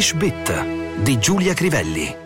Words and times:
English 0.00 0.14
Bit 0.14 1.02
di 1.02 1.18
Giulia 1.18 1.52
Crivelli. 1.52 2.16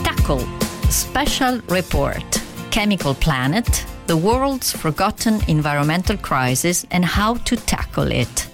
Tackle 0.00 0.46
Special 0.88 1.62
Report 1.66 2.42
Chemical 2.70 3.14
Planet 3.16 3.84
The 4.06 4.14
World's 4.14 4.74
Forgotten 4.74 5.38
Environmental 5.44 6.18
Crisis 6.18 6.86
and 6.88 7.04
How 7.04 7.38
to 7.42 7.56
Tackle 7.62 8.18
It. 8.18 8.50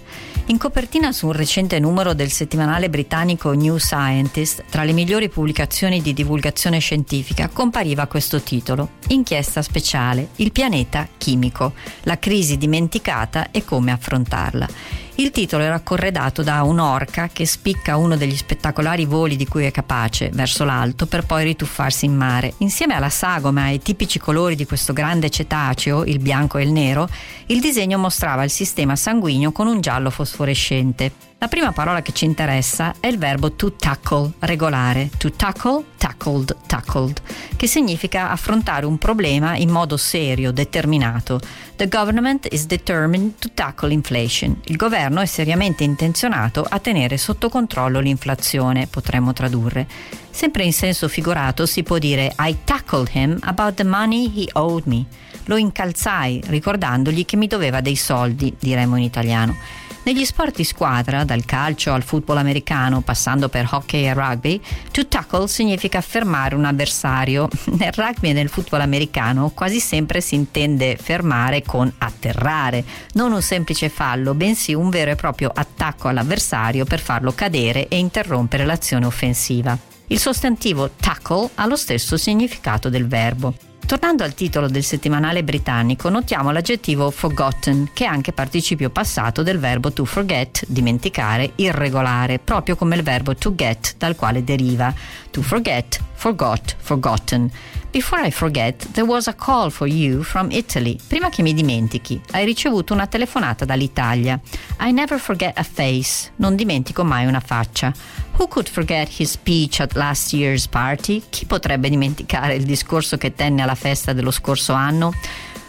In 0.47 0.57
copertina 0.57 1.13
su 1.13 1.27
un 1.27 1.31
recente 1.31 1.79
numero 1.79 2.13
del 2.13 2.31
settimanale 2.31 2.89
britannico 2.89 3.53
New 3.53 3.77
Scientist, 3.77 4.65
tra 4.69 4.83
le 4.83 4.91
migliori 4.91 5.29
pubblicazioni 5.29 6.01
di 6.01 6.11
divulgazione 6.11 6.79
scientifica, 6.79 7.47
compariva 7.47 8.07
questo 8.07 8.41
titolo: 8.41 8.95
Inchiesta 9.07 9.61
speciale 9.61 10.31
Il 10.35 10.51
pianeta 10.51 11.07
chimico, 11.17 11.71
la 12.01 12.19
crisi 12.19 12.57
dimenticata 12.57 13.51
e 13.51 13.63
come 13.63 13.93
affrontarla. 13.93 14.67
Il 15.15 15.29
titolo 15.29 15.63
era 15.63 15.79
corredato 15.79 16.41
da 16.41 16.63
un'orca 16.63 17.29
che 17.31 17.45
spicca 17.45 17.97
uno 17.97 18.17
degli 18.17 18.35
spettacolari 18.35 19.05
voli 19.05 19.35
di 19.35 19.45
cui 19.45 19.63
è 19.65 19.69
capace 19.69 20.31
verso 20.33 20.63
l'alto 20.63 21.05
per 21.05 21.23
poi 21.23 21.43
rituffarsi 21.43 22.05
in 22.05 22.15
mare. 22.15 22.55
Insieme 22.57 22.95
alla 22.95 23.09
sagoma 23.09 23.67
e 23.67 23.69
ai 23.71 23.79
tipici 23.79 24.17
colori 24.17 24.55
di 24.55 24.65
questo 24.65 24.91
grande 24.91 25.29
cetaceo, 25.29 26.03
il 26.03 26.17
bianco 26.17 26.57
e 26.57 26.63
il 26.63 26.71
nero, 26.71 27.07
il 27.45 27.61
disegno 27.61 27.99
mostrava 27.99 28.43
il 28.43 28.49
sistema 28.49 28.95
sanguigno 28.95 29.51
con 29.51 29.67
un 29.67 29.81
giallo 29.81 30.09
fosforescente. 30.09 31.32
La 31.43 31.49
prima 31.49 31.73
parola 31.73 32.01
che 32.01 32.13
ci 32.13 32.23
interessa 32.23 32.93
è 33.01 33.07
il 33.07 33.17
verbo 33.17 33.51
to 33.51 33.73
tackle, 33.73 34.31
regolare. 34.39 35.09
To 35.17 35.29
tackle, 35.29 35.83
tackled, 35.97 36.55
tackled, 36.67 37.21
che 37.57 37.67
significa 37.67 38.29
affrontare 38.29 38.85
un 38.85 38.97
problema 38.97 39.57
in 39.57 39.69
modo 39.69 39.97
serio, 39.97 40.53
determinato. 40.53 41.41
The 41.75 41.89
government 41.89 42.47
is 42.49 42.65
determined 42.65 43.33
to 43.39 43.49
tackle 43.53 43.91
inflation. 43.91 44.57
Il 44.63 44.77
governo 44.77 45.19
è 45.19 45.25
seriamente 45.25 45.83
intenzionato 45.83 46.65
a 46.65 46.79
tenere 46.79 47.17
sotto 47.17 47.49
controllo 47.49 47.99
l'inflazione, 47.99 48.87
potremmo 48.87 49.33
tradurre. 49.33 49.85
Sempre 50.29 50.63
in 50.63 50.71
senso 50.71 51.09
figurato 51.09 51.65
si 51.65 51.83
può 51.83 51.97
dire 51.97 52.33
I 52.39 52.59
tackled 52.63 53.09
him 53.11 53.37
about 53.41 53.73
the 53.73 53.83
money 53.83 54.31
he 54.33 54.47
owed 54.53 54.85
me. 54.85 55.05
Lo 55.47 55.57
incalzai 55.57 56.41
ricordandogli 56.45 57.25
che 57.25 57.35
mi 57.35 57.47
doveva 57.47 57.81
dei 57.81 57.97
soldi, 57.97 58.55
diremmo 58.57 58.95
in 58.95 59.03
italiano. 59.03 59.81
Negli 60.05 60.25
sport 60.25 60.57
di 60.57 60.65
squadra, 60.65 61.23
dal 61.23 61.45
calcio 61.45 61.93
al 61.93 62.03
football 62.03 62.35
americano, 62.35 62.99
passando 62.99 63.47
per 63.47 63.69
hockey 63.71 64.03
e 64.03 64.13
rugby, 64.13 64.59
to 64.91 65.07
tackle 65.07 65.47
significa 65.47 66.01
fermare 66.01 66.55
un 66.55 66.65
avversario. 66.65 67.47
Nel 67.77 67.93
rugby 67.93 68.29
e 68.29 68.33
nel 68.33 68.49
football 68.49 68.81
americano 68.81 69.51
quasi 69.51 69.79
sempre 69.79 70.19
si 70.19 70.35
intende 70.35 70.97
fermare 70.97 71.63
con 71.63 71.89
atterrare, 71.99 72.83
non 73.13 73.31
un 73.31 73.41
semplice 73.41 73.87
fallo, 73.87 74.33
bensì 74.33 74.73
un 74.73 74.89
vero 74.89 75.11
e 75.11 75.15
proprio 75.15 75.49
attacco 75.53 76.09
all'avversario 76.09 76.83
per 76.83 76.99
farlo 76.99 77.31
cadere 77.31 77.87
e 77.87 77.97
interrompere 77.97 78.65
l'azione 78.65 79.05
offensiva. 79.05 79.77
Il 80.07 80.19
sostantivo 80.19 80.89
tackle 80.89 81.49
ha 81.55 81.65
lo 81.65 81.77
stesso 81.77 82.17
significato 82.17 82.89
del 82.89 83.07
verbo. 83.07 83.72
Tornando 83.85 84.23
al 84.23 84.33
titolo 84.33 84.69
del 84.69 84.83
settimanale 84.83 85.43
britannico, 85.43 86.09
notiamo 86.09 86.51
l'aggettivo 86.51 87.11
forgotten, 87.11 87.89
che 87.93 88.05
è 88.05 88.07
anche 88.07 88.31
participio 88.31 88.89
passato 88.89 89.43
del 89.43 89.59
verbo 89.59 89.91
to 89.91 90.05
forget, 90.05 90.63
dimenticare, 90.67 91.51
irregolare, 91.55 92.39
proprio 92.39 92.75
come 92.75 92.95
il 92.95 93.03
verbo 93.03 93.35
to 93.35 93.53
get, 93.53 93.95
dal 93.97 94.15
quale 94.15 94.43
deriva. 94.43 94.93
To 95.31 95.41
forget, 95.41 95.99
forgot, 96.13 96.75
forgotten. 96.79 97.51
Before 97.93 98.19
I 98.19 98.31
forget, 98.31 98.87
there 98.93 99.05
was 99.05 99.27
a 99.27 99.33
call 99.33 99.69
for 99.69 99.85
you 99.85 100.23
from 100.23 100.49
Italy. 100.49 100.97
Prima 101.07 101.29
che 101.29 101.43
mi 101.43 101.53
dimentichi, 101.53 102.19
hai 102.31 102.43
ricevuto 102.43 102.91
una 102.91 103.05
telefonata 103.05 103.65
dall'Italia. 103.65 104.41
I 104.79 104.91
never 104.91 105.19
forget 105.19 105.55
a 105.59 105.61
face. 105.61 106.31
Non 106.37 106.55
dimentico 106.55 107.03
mai 107.03 107.27
una 107.27 107.39
faccia. 107.39 107.93
Who 108.37 108.47
could 108.47 108.67
forget 108.67 109.07
his 109.19 109.29
speech 109.29 109.79
at 109.79 109.93
last 109.93 110.33
year's 110.33 110.65
party? 110.67 111.21
Chi 111.29 111.45
potrebbe 111.45 111.87
dimenticare 111.87 112.55
il 112.55 112.63
discorso 112.63 113.17
che 113.17 113.35
tenne 113.35 113.61
alla 113.61 113.75
festa 113.75 114.11
dello 114.11 114.31
scorso 114.31 114.73
anno? 114.73 115.13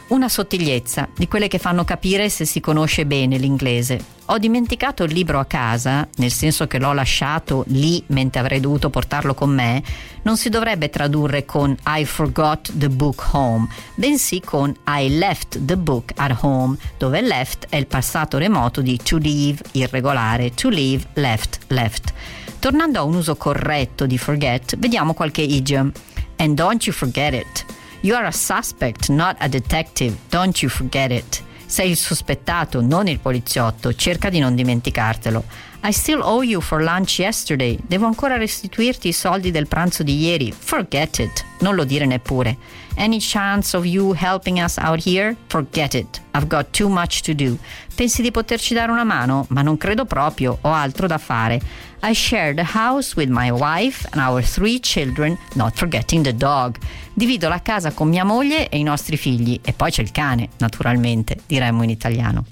Una 0.06 0.28
sottigliezza, 0.28 1.08
di 1.16 1.26
quelle 1.26 1.48
che 1.48 1.58
fanno 1.58 1.82
capire 1.84 2.28
se 2.28 2.44
si 2.44 2.60
conosce 2.60 3.06
bene 3.06 3.38
l'inglese. 3.38 3.98
Ho 4.26 4.36
dimenticato 4.36 5.02
il 5.02 5.14
libro 5.14 5.38
a 5.38 5.46
casa, 5.46 6.06
nel 6.16 6.30
senso 6.30 6.66
che 6.66 6.78
l'ho 6.78 6.92
lasciato 6.92 7.64
lì 7.68 8.04
mentre 8.08 8.40
avrei 8.40 8.60
dovuto 8.60 8.90
portarlo 8.90 9.32
con 9.32 9.48
me, 9.48 9.82
non 10.22 10.36
si 10.36 10.50
dovrebbe 10.50 10.90
tradurre 10.90 11.46
con 11.46 11.74
I 11.86 12.04
forgot 12.04 12.70
the 12.76 12.90
book 12.90 13.30
home, 13.32 13.66
bensì 13.94 14.40
con 14.40 14.76
I 14.86 15.16
left 15.16 15.64
the 15.64 15.76
book 15.78 16.12
at 16.16 16.36
home, 16.42 16.76
dove 16.98 17.22
left 17.22 17.66
è 17.70 17.76
il 17.76 17.86
passato 17.86 18.36
remoto 18.36 18.82
di 18.82 18.98
to 19.02 19.16
leave, 19.16 19.62
irregolare, 19.72 20.52
to 20.52 20.68
leave, 20.68 21.06
left, 21.14 21.60
left. 21.68 22.12
Tornando 22.58 22.98
a 22.98 23.02
un 23.04 23.14
uso 23.14 23.36
corretto 23.36 24.04
di 24.04 24.18
forget, 24.18 24.76
vediamo 24.76 25.14
qualche 25.14 25.42
idiom. 25.42 25.90
And 26.36 26.54
don't 26.54 26.84
you 26.84 26.94
forget 26.94 27.32
it. 27.32 27.73
You 28.04 28.14
are 28.16 28.26
a 28.26 28.32
suspect, 28.32 29.08
not 29.08 29.34
a 29.40 29.48
detective. 29.48 30.14
Don't 30.28 30.60
you 30.60 30.68
forget 30.68 31.10
it. 31.10 31.42
Sei 31.64 31.88
il 31.88 31.96
sospettato, 31.96 32.82
non 32.82 33.08
il 33.08 33.18
poliziotto. 33.18 33.94
Cerca 33.94 34.28
di 34.28 34.38
non 34.40 34.54
dimenticartelo. 34.54 35.42
I 35.86 35.90
still 35.90 36.22
owe 36.22 36.40
you 36.40 36.62
for 36.62 36.82
lunch 36.82 37.18
yesterday. 37.18 37.78
Devo 37.86 38.06
ancora 38.06 38.38
restituirti 38.38 39.08
i 39.08 39.12
soldi 39.12 39.50
del 39.50 39.68
pranzo 39.68 40.02
di 40.02 40.16
ieri. 40.16 40.50
Forget 40.50 41.18
it. 41.18 41.44
Non 41.60 41.74
lo 41.74 41.84
dire 41.84 42.06
neppure. 42.06 42.56
Any 42.96 43.18
chance 43.20 43.76
of 43.76 43.84
you 43.84 44.14
helping 44.14 44.62
us 44.62 44.78
out 44.78 45.06
here? 45.06 45.36
Forget 45.48 45.92
it. 45.92 46.22
I've 46.32 46.46
got 46.46 46.70
too 46.70 46.88
much 46.88 47.20
to 47.24 47.34
do. 47.34 47.58
Pensi 47.94 48.22
di 48.22 48.30
poterci 48.30 48.72
dare 48.72 48.92
una 48.92 49.04
mano? 49.04 49.44
Ma 49.50 49.60
non 49.60 49.76
credo 49.76 50.06
proprio. 50.06 50.56
Ho 50.62 50.72
altro 50.72 51.06
da 51.06 51.18
fare. 51.18 51.60
I 52.02 52.14
share 52.14 52.54
the 52.54 52.64
house 52.64 53.14
with 53.14 53.28
my 53.28 53.50
wife 53.50 54.08
and 54.12 54.22
our 54.22 54.42
three 54.42 54.80
children, 54.80 55.36
not 55.52 55.76
forgetting 55.76 56.24
the 56.24 56.34
dog. 56.34 56.78
Divido 57.12 57.50
la 57.50 57.60
casa 57.60 57.92
con 57.92 58.08
mia 58.08 58.24
moglie 58.24 58.70
e 58.70 58.78
i 58.78 58.82
nostri 58.82 59.18
figli. 59.18 59.60
E 59.62 59.74
poi 59.74 59.90
c'è 59.90 60.00
il 60.00 60.12
cane, 60.12 60.48
naturalmente, 60.56 61.36
diremmo 61.46 61.82
in 61.82 61.90
italiano. 61.90 62.46